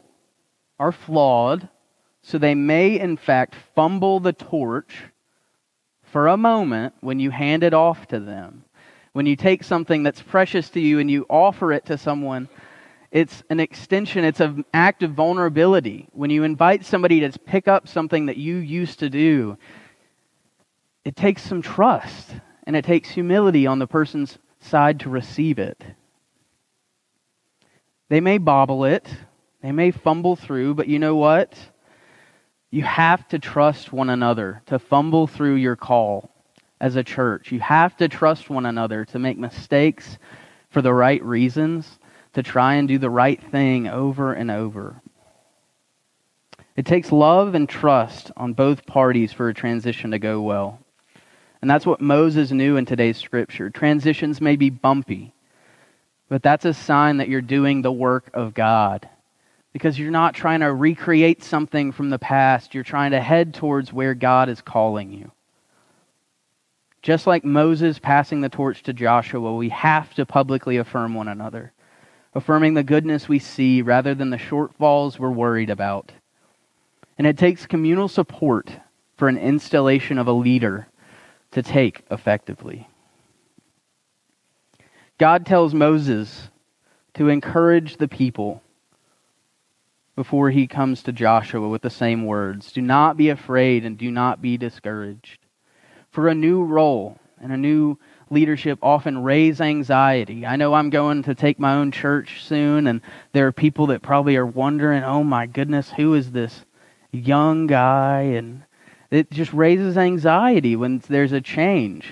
are 0.78 0.92
flawed 0.92 1.68
so 2.22 2.38
they 2.38 2.54
may, 2.54 2.98
in 2.98 3.16
fact, 3.16 3.54
fumble 3.74 4.20
the 4.20 4.32
torch 4.32 5.04
for 6.02 6.28
a 6.28 6.36
moment 6.36 6.94
when 7.00 7.18
you 7.18 7.30
hand 7.30 7.62
it 7.62 7.74
off 7.74 8.06
to 8.08 8.20
them. 8.20 8.64
When 9.12 9.26
you 9.26 9.36
take 9.36 9.64
something 9.64 10.02
that's 10.02 10.22
precious 10.22 10.70
to 10.70 10.80
you 10.80 10.98
and 10.98 11.10
you 11.10 11.26
offer 11.28 11.72
it 11.72 11.86
to 11.86 11.98
someone, 11.98 12.48
it's 13.10 13.42
an 13.50 13.58
extension, 13.58 14.24
it's 14.24 14.40
an 14.40 14.64
act 14.72 15.02
of 15.02 15.12
vulnerability. 15.12 16.08
When 16.12 16.30
you 16.30 16.44
invite 16.44 16.84
somebody 16.84 17.20
to 17.20 17.38
pick 17.38 17.66
up 17.66 17.88
something 17.88 18.26
that 18.26 18.36
you 18.36 18.56
used 18.56 19.00
to 19.00 19.10
do, 19.10 19.56
it 21.04 21.16
takes 21.16 21.42
some 21.42 21.62
trust 21.62 22.34
and 22.64 22.76
it 22.76 22.84
takes 22.84 23.08
humility 23.08 23.66
on 23.66 23.78
the 23.78 23.86
person's 23.86 24.38
side 24.60 25.00
to 25.00 25.08
receive 25.08 25.58
it. 25.58 25.82
They 28.10 28.20
may 28.20 28.38
bobble 28.38 28.84
it, 28.84 29.08
they 29.62 29.70
may 29.70 29.92
fumble 29.92 30.34
through, 30.34 30.74
but 30.74 30.88
you 30.88 30.98
know 30.98 31.14
what? 31.14 31.56
You 32.72 32.82
have 32.82 33.26
to 33.28 33.38
trust 33.38 33.92
one 33.92 34.10
another 34.10 34.62
to 34.66 34.80
fumble 34.80 35.28
through 35.28 35.54
your 35.54 35.76
call 35.76 36.28
as 36.80 36.96
a 36.96 37.04
church. 37.04 37.52
You 37.52 37.60
have 37.60 37.96
to 37.98 38.08
trust 38.08 38.50
one 38.50 38.66
another 38.66 39.04
to 39.06 39.20
make 39.20 39.38
mistakes 39.38 40.18
for 40.70 40.82
the 40.82 40.92
right 40.92 41.22
reasons, 41.22 42.00
to 42.32 42.42
try 42.42 42.74
and 42.74 42.88
do 42.88 42.98
the 42.98 43.08
right 43.08 43.40
thing 43.52 43.86
over 43.86 44.32
and 44.32 44.50
over. 44.50 45.00
It 46.74 46.86
takes 46.86 47.12
love 47.12 47.54
and 47.54 47.68
trust 47.68 48.32
on 48.36 48.54
both 48.54 48.86
parties 48.86 49.32
for 49.32 49.48
a 49.48 49.54
transition 49.54 50.10
to 50.10 50.18
go 50.18 50.40
well. 50.40 50.80
And 51.62 51.70
that's 51.70 51.86
what 51.86 52.00
Moses 52.00 52.50
knew 52.50 52.76
in 52.76 52.86
today's 52.86 53.18
scripture. 53.18 53.70
Transitions 53.70 54.40
may 54.40 54.56
be 54.56 54.70
bumpy, 54.70 55.32
but 56.30 56.44
that's 56.44 56.64
a 56.64 56.72
sign 56.72 57.18
that 57.18 57.28
you're 57.28 57.42
doing 57.42 57.82
the 57.82 57.92
work 57.92 58.30
of 58.32 58.54
God 58.54 59.06
because 59.72 59.98
you're 59.98 60.12
not 60.12 60.32
trying 60.32 60.60
to 60.60 60.72
recreate 60.72 61.42
something 61.42 61.90
from 61.90 62.08
the 62.08 62.20
past. 62.20 62.72
You're 62.72 62.84
trying 62.84 63.10
to 63.10 63.20
head 63.20 63.52
towards 63.52 63.92
where 63.92 64.14
God 64.14 64.48
is 64.48 64.62
calling 64.62 65.12
you. 65.12 65.32
Just 67.02 67.26
like 67.26 67.44
Moses 67.44 67.98
passing 67.98 68.42
the 68.42 68.48
torch 68.48 68.84
to 68.84 68.92
Joshua, 68.92 69.54
we 69.56 69.70
have 69.70 70.14
to 70.14 70.24
publicly 70.24 70.76
affirm 70.76 71.14
one 71.14 71.28
another, 71.28 71.72
affirming 72.34 72.74
the 72.74 72.84
goodness 72.84 73.28
we 73.28 73.40
see 73.40 73.82
rather 73.82 74.14
than 74.14 74.30
the 74.30 74.36
shortfalls 74.36 75.18
we're 75.18 75.30
worried 75.30 75.70
about. 75.70 76.12
And 77.18 77.26
it 77.26 77.38
takes 77.38 77.66
communal 77.66 78.06
support 78.06 78.70
for 79.16 79.28
an 79.28 79.36
installation 79.36 80.16
of 80.16 80.28
a 80.28 80.32
leader 80.32 80.86
to 81.50 81.62
take 81.62 82.02
effectively. 82.10 82.89
God 85.20 85.44
tells 85.44 85.74
Moses 85.74 86.48
to 87.12 87.28
encourage 87.28 87.98
the 87.98 88.08
people 88.08 88.62
before 90.16 90.48
he 90.48 90.66
comes 90.66 91.02
to 91.02 91.12
Joshua 91.12 91.68
with 91.68 91.82
the 91.82 91.90
same 91.90 92.24
words 92.24 92.72
Do 92.72 92.80
not 92.80 93.18
be 93.18 93.28
afraid 93.28 93.84
and 93.84 93.98
do 93.98 94.10
not 94.10 94.40
be 94.40 94.56
discouraged. 94.56 95.40
For 96.10 96.28
a 96.28 96.34
new 96.34 96.64
role 96.64 97.18
and 97.38 97.52
a 97.52 97.58
new 97.58 97.98
leadership 98.30 98.78
often 98.80 99.22
raise 99.22 99.60
anxiety. 99.60 100.46
I 100.46 100.56
know 100.56 100.72
I'm 100.72 100.88
going 100.88 101.24
to 101.24 101.34
take 101.34 101.58
my 101.58 101.74
own 101.74 101.92
church 101.92 102.42
soon, 102.42 102.86
and 102.86 103.02
there 103.34 103.46
are 103.46 103.52
people 103.52 103.88
that 103.88 104.00
probably 104.00 104.36
are 104.36 104.46
wondering, 104.46 105.04
oh 105.04 105.22
my 105.22 105.44
goodness, 105.44 105.90
who 105.90 106.14
is 106.14 106.32
this 106.32 106.64
young 107.12 107.66
guy? 107.66 108.22
And 108.22 108.62
it 109.10 109.30
just 109.30 109.52
raises 109.52 109.98
anxiety 109.98 110.76
when 110.76 111.02
there's 111.10 111.32
a 111.32 111.42
change. 111.42 112.08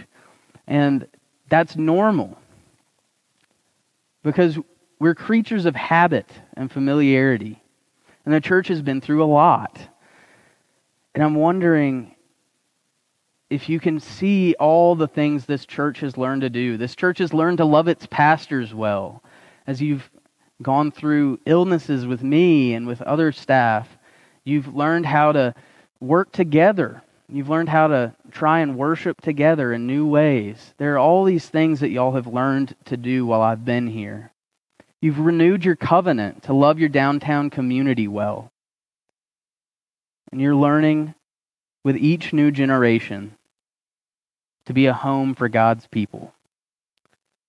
And 0.66 1.06
that's 1.48 1.74
normal 1.74 2.36
because 4.28 4.58
we're 4.98 5.14
creatures 5.14 5.64
of 5.64 5.74
habit 5.74 6.30
and 6.54 6.70
familiarity. 6.70 7.62
And 8.26 8.34
the 8.34 8.42
church 8.42 8.68
has 8.68 8.82
been 8.82 9.00
through 9.00 9.24
a 9.24 9.26
lot. 9.26 9.80
And 11.14 11.24
I'm 11.24 11.34
wondering 11.34 12.14
if 13.48 13.70
you 13.70 13.80
can 13.80 13.98
see 13.98 14.54
all 14.60 14.94
the 14.94 15.08
things 15.08 15.46
this 15.46 15.64
church 15.64 16.00
has 16.00 16.18
learned 16.18 16.42
to 16.42 16.50
do. 16.50 16.76
This 16.76 16.94
church 16.94 17.20
has 17.20 17.32
learned 17.32 17.56
to 17.56 17.64
love 17.64 17.88
its 17.88 18.04
pastors 18.04 18.74
well. 18.74 19.22
As 19.66 19.80
you've 19.80 20.10
gone 20.60 20.92
through 20.92 21.40
illnesses 21.46 22.06
with 22.06 22.22
me 22.22 22.74
and 22.74 22.86
with 22.86 23.00
other 23.00 23.32
staff, 23.32 23.88
you've 24.44 24.74
learned 24.74 25.06
how 25.06 25.32
to 25.32 25.54
work 26.00 26.32
together. 26.32 27.02
You've 27.30 27.50
learned 27.50 27.68
how 27.68 27.88
to 27.88 28.14
try 28.30 28.60
and 28.60 28.78
worship 28.78 29.20
together 29.20 29.72
in 29.72 29.86
new 29.86 30.06
ways. 30.06 30.74
There 30.78 30.94
are 30.94 30.98
all 30.98 31.24
these 31.24 31.46
things 31.46 31.80
that 31.80 31.90
y'all 31.90 32.12
have 32.12 32.26
learned 32.26 32.74
to 32.86 32.96
do 32.96 33.26
while 33.26 33.42
I've 33.42 33.64
been 33.64 33.86
here. 33.86 34.32
You've 35.02 35.18
renewed 35.18 35.64
your 35.64 35.76
covenant 35.76 36.44
to 36.44 36.54
love 36.54 36.78
your 36.78 36.88
downtown 36.88 37.50
community 37.50 38.08
well. 38.08 38.50
And 40.32 40.40
you're 40.40 40.56
learning 40.56 41.14
with 41.84 41.96
each 41.96 42.32
new 42.32 42.50
generation 42.50 43.36
to 44.66 44.72
be 44.72 44.86
a 44.86 44.94
home 44.94 45.34
for 45.34 45.48
God's 45.48 45.86
people, 45.86 46.34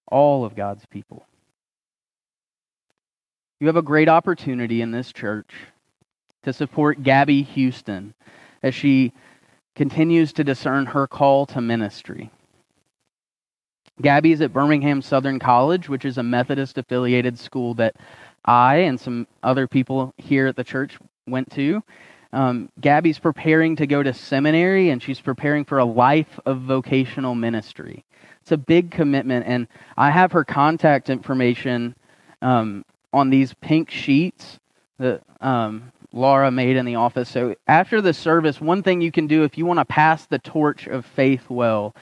all 0.07 0.45
of 0.45 0.55
God's 0.55 0.85
people. 0.85 1.25
You 3.59 3.67
have 3.67 3.75
a 3.75 3.81
great 3.81 4.07
opportunity 4.07 4.81
in 4.81 4.91
this 4.91 5.11
church 5.11 5.51
to 6.43 6.53
support 6.53 7.03
Gabby 7.03 7.43
Houston 7.43 8.13
as 8.63 8.75
she 8.75 9.13
continues 9.75 10.33
to 10.33 10.43
discern 10.43 10.87
her 10.87 11.07
call 11.07 11.45
to 11.47 11.61
ministry. 11.61 12.31
Gabby 14.01 14.31
is 14.31 14.41
at 14.41 14.53
Birmingham 14.53 15.01
Southern 15.01 15.39
College, 15.39 15.89
which 15.89 16.05
is 16.05 16.17
a 16.17 16.23
Methodist 16.23 16.77
affiliated 16.77 17.37
school 17.37 17.73
that 17.75 17.95
I 18.45 18.77
and 18.77 18.99
some 18.99 19.27
other 19.43 19.67
people 19.67 20.13
here 20.17 20.47
at 20.47 20.55
the 20.55 20.63
church 20.63 20.97
went 21.27 21.51
to. 21.51 21.83
Um, 22.31 22.69
Gabby's 22.79 23.19
preparing 23.19 23.75
to 23.77 23.87
go 23.87 24.03
to 24.03 24.13
seminary 24.13 24.89
and 24.89 25.01
she's 25.01 25.19
preparing 25.19 25.65
for 25.65 25.79
a 25.79 25.85
life 25.85 26.39
of 26.45 26.61
vocational 26.61 27.35
ministry. 27.35 28.05
It's 28.41 28.51
a 28.51 28.57
big 28.57 28.91
commitment, 28.91 29.45
and 29.47 29.67
I 29.97 30.11
have 30.11 30.31
her 30.31 30.43
contact 30.43 31.09
information 31.09 31.95
um, 32.41 32.85
on 33.11 33.29
these 33.29 33.53
pink 33.55 33.89
sheets 33.89 34.59
that 34.97 35.21
um, 35.41 35.91
Laura 36.11 36.51
made 36.51 36.77
in 36.77 36.85
the 36.85 36.95
office. 36.95 37.29
So 37.29 37.55
after 37.67 38.01
the 38.01 38.13
service, 38.13 38.59
one 38.59 38.83
thing 38.83 39.01
you 39.01 39.11
can 39.11 39.27
do 39.27 39.43
if 39.43 39.57
you 39.57 39.65
want 39.65 39.79
to 39.79 39.85
pass 39.85 40.25
the 40.25 40.39
torch 40.39 40.87
of 40.87 41.05
faith 41.05 41.49
well, 41.49 41.95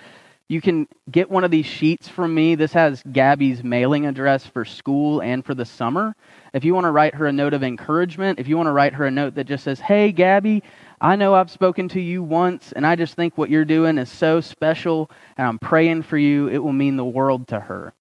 you 0.50 0.62
can 0.62 0.88
get 1.12 1.30
one 1.30 1.44
of 1.44 1.52
these 1.52 1.66
sheets 1.66 2.08
from 2.08 2.34
me. 2.34 2.56
This 2.56 2.72
has 2.72 3.04
Gabby's 3.12 3.66
mailing 3.66 4.06
address 4.06 4.46
for 4.46 4.64
school 4.64 5.22
and 5.22 5.46
for 5.46 5.54
the 5.54 5.66
summer. 5.66 6.16
If 6.54 6.64
you 6.64 6.74
want 6.74 6.86
to 6.86 6.92
write 6.92 7.16
her 7.16 7.26
a 7.26 7.34
note 7.34 7.54
of 7.54 7.64
encouragement, 7.64 8.40
if 8.40 8.48
you 8.48 8.56
want 8.56 8.68
to 8.68 8.72
write 8.72 8.94
her 8.94 9.06
a 9.06 9.12
note 9.12 9.36
that 9.36 9.44
just 9.44 9.66
says, 9.66 9.82
Hey, 9.82 10.14
Gabby, 10.14 10.64
I 11.02 11.18
know 11.18 11.36
I've 11.36 11.52
spoken 11.52 11.90
to 11.90 12.00
you 12.00 12.24
once, 12.24 12.72
and 12.72 12.88
I 12.88 12.96
just 12.96 13.16
think 13.16 13.38
what 13.38 13.50
you're 13.50 13.66
doing 13.66 13.98
is 13.98 14.10
so 14.10 14.40
special, 14.40 15.12
and 15.38 15.46
I'm 15.46 15.60
praying 15.60 16.04
for 16.04 16.18
you, 16.18 16.48
it 16.48 16.60
will 16.60 16.74
mean 16.74 16.96
the 16.96 17.06
world 17.06 17.50
to 17.50 17.60
her. 17.60 17.94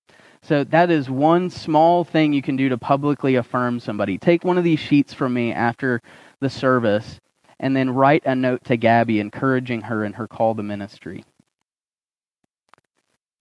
So 0.46 0.62
that 0.62 0.92
is 0.92 1.10
one 1.10 1.50
small 1.50 2.04
thing 2.04 2.32
you 2.32 2.40
can 2.40 2.54
do 2.54 2.68
to 2.68 2.78
publicly 2.78 3.34
affirm 3.34 3.80
somebody. 3.80 4.16
Take 4.16 4.44
one 4.44 4.58
of 4.58 4.62
these 4.62 4.78
sheets 4.78 5.12
from 5.12 5.34
me 5.34 5.52
after 5.52 6.00
the 6.38 6.48
service 6.48 7.18
and 7.58 7.74
then 7.74 7.90
write 7.90 8.24
a 8.26 8.36
note 8.36 8.62
to 8.66 8.76
Gabby 8.76 9.18
encouraging 9.18 9.80
her 9.80 10.04
in 10.04 10.12
her 10.12 10.28
call 10.28 10.54
to 10.54 10.62
ministry. 10.62 11.24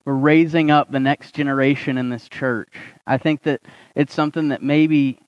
We're 0.03 0.13
raising 0.13 0.71
up 0.71 0.91
the 0.91 0.99
next 0.99 1.35
generation 1.35 1.99
in 1.99 2.09
this 2.09 2.27
church. 2.27 2.73
I 3.05 3.19
think 3.19 3.43
that 3.43 3.61
it's 3.93 4.13
something 4.13 4.47
that 4.47 4.63
maybe 4.63 5.19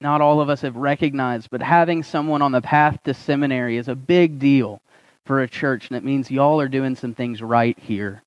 not 0.00 0.20
all 0.20 0.40
of 0.40 0.48
us 0.48 0.60
have 0.60 0.76
recognized, 0.76 1.50
but 1.50 1.62
having 1.62 2.04
someone 2.04 2.42
on 2.42 2.52
the 2.52 2.62
path 2.62 3.02
to 3.04 3.14
seminary 3.14 3.76
is 3.76 3.88
a 3.88 3.96
big 3.96 4.38
deal 4.38 4.80
for 5.24 5.42
a 5.42 5.48
church, 5.48 5.88
and 5.88 5.96
it 5.96 6.04
means 6.04 6.30
y'all 6.30 6.60
are 6.60 6.68
doing 6.68 6.94
some 6.94 7.14
things 7.14 7.42
right 7.42 7.78
here 7.80 8.22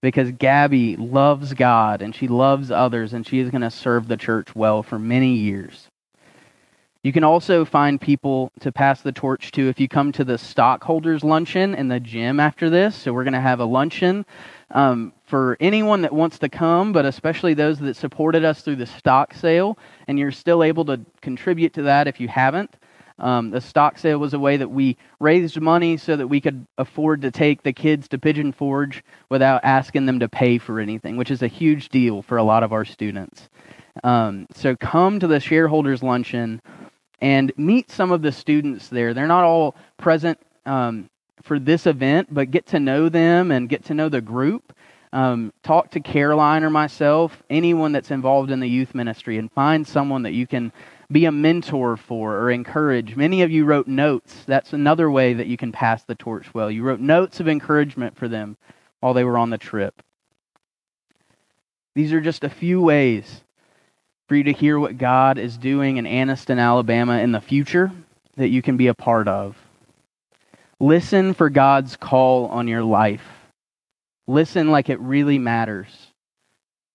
because 0.00 0.30
Gabby 0.32 0.96
loves 0.96 1.54
God 1.54 2.02
and 2.02 2.14
she 2.14 2.28
loves 2.28 2.70
others 2.70 3.12
and 3.12 3.26
she 3.26 3.38
is 3.40 3.50
going 3.50 3.62
to 3.62 3.70
serve 3.70 4.08
the 4.08 4.16
church 4.16 4.54
well 4.54 4.82
for 4.82 4.98
many 4.98 5.34
years. 5.34 5.88
You 7.02 7.12
can 7.12 7.22
also 7.22 7.64
find 7.64 8.00
people 8.00 8.50
to 8.60 8.72
pass 8.72 9.02
the 9.02 9.12
torch 9.12 9.52
to 9.52 9.68
if 9.68 9.78
you 9.78 9.88
come 9.88 10.10
to 10.12 10.24
the 10.24 10.36
stockholders 10.36 11.22
luncheon 11.22 11.74
in 11.74 11.88
the 11.88 12.00
gym 12.00 12.40
after 12.40 12.68
this. 12.68 12.96
So 12.96 13.12
we're 13.12 13.24
going 13.24 13.34
to 13.34 13.40
have 13.40 13.60
a 13.60 13.64
luncheon 13.64 14.26
um, 14.72 15.12
for 15.24 15.56
anyone 15.60 16.02
that 16.02 16.12
wants 16.12 16.40
to 16.40 16.48
come, 16.48 16.92
but 16.92 17.06
especially 17.06 17.54
those 17.54 17.78
that 17.78 17.94
supported 17.94 18.44
us 18.44 18.62
through 18.62 18.76
the 18.76 18.86
stock 18.86 19.32
sale, 19.32 19.78
and 20.08 20.18
you're 20.18 20.32
still 20.32 20.62
able 20.62 20.84
to 20.86 21.00
contribute 21.20 21.72
to 21.74 21.82
that 21.82 22.08
if 22.08 22.18
you 22.18 22.26
haven't. 22.26 22.74
Um, 23.18 23.50
the 23.50 23.60
stock 23.60 23.98
sale 23.98 24.18
was 24.18 24.34
a 24.34 24.38
way 24.38 24.56
that 24.56 24.70
we 24.70 24.96
raised 25.18 25.60
money 25.60 25.96
so 25.96 26.16
that 26.16 26.28
we 26.28 26.40
could 26.40 26.66
afford 26.76 27.22
to 27.22 27.30
take 27.30 27.62
the 27.62 27.72
kids 27.72 28.08
to 28.08 28.18
Pigeon 28.18 28.52
Forge 28.52 29.02
without 29.28 29.64
asking 29.64 30.06
them 30.06 30.20
to 30.20 30.28
pay 30.28 30.58
for 30.58 30.78
anything, 30.78 31.16
which 31.16 31.30
is 31.30 31.42
a 31.42 31.48
huge 31.48 31.88
deal 31.88 32.22
for 32.22 32.36
a 32.36 32.44
lot 32.44 32.62
of 32.62 32.72
our 32.72 32.84
students. 32.84 33.48
Um, 34.04 34.46
so 34.54 34.76
come 34.76 35.18
to 35.20 35.26
the 35.26 35.40
shareholders 35.40 36.02
luncheon 36.02 36.62
and 37.20 37.52
meet 37.56 37.90
some 37.90 38.12
of 38.12 38.22
the 38.22 38.30
students 38.30 38.88
there. 38.88 39.12
They're 39.12 39.26
not 39.26 39.44
all 39.44 39.74
present 39.96 40.38
um, 40.66 41.10
for 41.42 41.58
this 41.58 41.86
event, 41.86 42.28
but 42.30 42.50
get 42.50 42.66
to 42.66 42.80
know 42.80 43.08
them 43.08 43.50
and 43.50 43.68
get 43.68 43.86
to 43.86 43.94
know 43.94 44.08
the 44.08 44.20
group. 44.20 44.72
Um, 45.12 45.52
talk 45.62 45.92
to 45.92 46.00
Caroline 46.00 46.64
or 46.64 46.70
myself, 46.70 47.42
anyone 47.48 47.92
that's 47.92 48.10
involved 48.10 48.50
in 48.50 48.60
the 48.60 48.68
youth 48.68 48.94
ministry, 48.94 49.38
and 49.38 49.50
find 49.50 49.86
someone 49.86 50.22
that 50.24 50.34
you 50.34 50.46
can 50.46 50.70
be 51.10 51.24
a 51.24 51.32
mentor 51.32 51.96
for 51.96 52.36
or 52.36 52.50
encourage. 52.50 53.16
Many 53.16 53.42
of 53.42 53.50
you 53.50 53.64
wrote 53.64 53.86
notes. 53.86 54.44
That's 54.46 54.72
another 54.72 55.10
way 55.10 55.34
that 55.34 55.46
you 55.46 55.56
can 55.56 55.72
pass 55.72 56.02
the 56.04 56.14
torch 56.14 56.52
well. 56.52 56.70
You 56.70 56.82
wrote 56.82 57.00
notes 57.00 57.40
of 57.40 57.48
encouragement 57.48 58.16
for 58.16 58.28
them 58.28 58.56
while 59.00 59.14
they 59.14 59.24
were 59.24 59.38
on 59.38 59.50
the 59.50 59.58
trip. 59.58 60.02
These 61.94 62.12
are 62.12 62.20
just 62.20 62.44
a 62.44 62.50
few 62.50 62.80
ways 62.80 63.42
for 64.28 64.36
you 64.36 64.44
to 64.44 64.52
hear 64.52 64.78
what 64.78 64.98
God 64.98 65.38
is 65.38 65.56
doing 65.56 65.96
in 65.96 66.04
Anniston, 66.04 66.60
Alabama 66.60 67.18
in 67.18 67.32
the 67.32 67.40
future 67.40 67.90
that 68.36 68.48
you 68.48 68.60
can 68.60 68.76
be 68.76 68.88
a 68.88 68.94
part 68.94 69.26
of. 69.26 69.56
Listen 70.78 71.32
for 71.32 71.48
God's 71.50 71.96
call 71.96 72.46
on 72.46 72.68
your 72.68 72.84
life. 72.84 73.24
Listen 74.26 74.70
like 74.70 74.90
it 74.90 75.00
really 75.00 75.38
matters. 75.38 76.07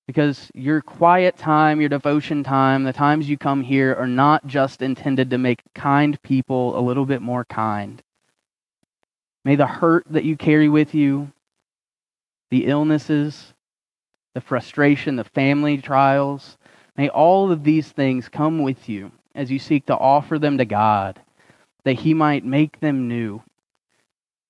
Because 0.05 0.51
your 0.53 0.81
quiet 0.81 1.37
time, 1.37 1.79
your 1.79 1.89
devotion 1.89 2.43
time, 2.43 2.83
the 2.83 2.91
times 2.91 3.29
you 3.29 3.37
come 3.37 3.61
here 3.61 3.95
are 3.95 4.07
not 4.07 4.45
just 4.45 4.81
intended 4.81 5.29
to 5.29 5.37
make 5.37 5.61
kind 5.73 6.21
people 6.21 6.77
a 6.77 6.81
little 6.81 7.05
bit 7.05 7.21
more 7.21 7.45
kind. 7.45 8.01
May 9.45 9.55
the 9.55 9.67
hurt 9.67 10.05
that 10.09 10.25
you 10.25 10.35
carry 10.35 10.67
with 10.67 10.93
you, 10.93 11.31
the 12.49 12.65
illnesses, 12.65 13.53
the 14.33 14.41
frustration, 14.41 15.15
the 15.15 15.23
family 15.23 15.77
trials, 15.77 16.57
may 16.97 17.09
all 17.09 17.51
of 17.51 17.63
these 17.63 17.89
things 17.89 18.29
come 18.29 18.61
with 18.61 18.89
you 18.89 19.11
as 19.35 19.51
you 19.51 19.59
seek 19.59 19.85
to 19.85 19.97
offer 19.97 20.37
them 20.37 20.57
to 20.57 20.65
God, 20.65 21.21
that 21.83 21.99
He 21.99 22.13
might 22.13 22.45
make 22.45 22.79
them 22.79 23.07
new, 23.07 23.41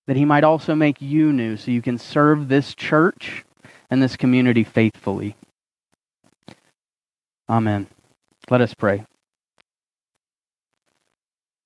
that 0.08 0.18
He 0.18 0.26
might 0.26 0.44
also 0.44 0.76
make 0.76 1.02
you 1.02 1.32
new 1.32 1.58
so 1.58 1.72
you 1.72 1.82
can 1.82 1.98
serve 1.98 2.48
this 2.48 2.74
church 2.76 3.46
and 3.90 4.02
this 4.02 4.16
community 4.16 4.64
faithfully. 4.64 5.36
Amen. 7.50 7.88
Let 8.50 8.62
us 8.62 8.74
pray. 8.74 9.06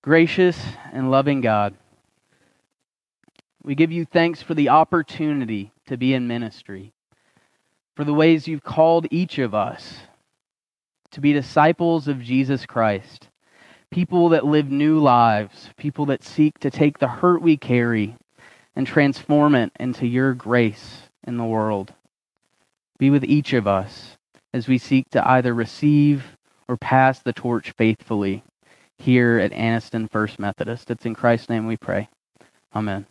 Gracious 0.03 0.57
and 0.93 1.11
loving 1.11 1.41
God, 1.41 1.75
we 3.63 3.75
give 3.75 3.91
you 3.91 4.05
thanks 4.05 4.41
for 4.41 4.53
the 4.53 4.69
opportunity 4.69 5.71
to 5.87 5.97
be 5.97 6.13
in 6.13 6.27
ministry, 6.27 6.93
for 7.95 8.03
the 8.03 8.13
ways 8.13 8.47
you've 8.47 8.63
called 8.63 9.07
each 9.11 9.37
of 9.37 9.53
us 9.53 9.97
to 11.11 11.21
be 11.21 11.33
disciples 11.33 12.07
of 12.07 12.21
Jesus 12.21 12.65
Christ, 12.65 13.29
people 13.91 14.29
that 14.29 14.45
live 14.45 14.69
new 14.69 14.99
lives, 14.99 15.69
people 15.77 16.05
that 16.07 16.23
seek 16.23 16.59
to 16.59 16.71
take 16.71 16.99
the 16.99 17.07
hurt 17.07 17.41
we 17.41 17.57
carry 17.57 18.15
and 18.75 18.85
transform 18.85 19.55
it 19.55 19.71
into 19.79 20.05
your 20.05 20.33
grace 20.33 21.03
in 21.25 21.37
the 21.37 21.45
world. 21.45 21.93
Be 22.99 23.09
with 23.09 23.23
each 23.23 23.53
of 23.53 23.67
us 23.67 24.16
as 24.53 24.67
we 24.67 24.77
seek 24.77 25.09
to 25.11 25.27
either 25.27 25.53
receive 25.53 26.37
or 26.67 26.77
pass 26.77 27.19
the 27.19 27.33
torch 27.33 27.71
faithfully 27.71 28.43
here 28.97 29.39
at 29.39 29.51
Anniston 29.51 30.09
First 30.09 30.39
Methodist. 30.39 30.89
It's 30.91 31.05
in 31.05 31.13
Christ's 31.13 31.49
name 31.49 31.67
we 31.67 31.77
pray. 31.77 32.09
Amen. 32.75 33.05